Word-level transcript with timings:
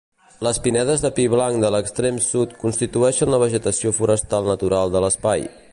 Les 0.45 0.59
pinedes 0.67 1.03
de 1.03 1.11
pi 1.19 1.25
blanc 1.33 1.61
de 1.65 1.71
l’extrem 1.75 2.17
sud 2.29 2.57
constitueixen 2.65 3.35
la 3.35 3.41
vegetació 3.47 3.93
forestal 4.01 4.53
natural 4.55 4.97
de 4.97 5.03
l’espai. 5.07 5.47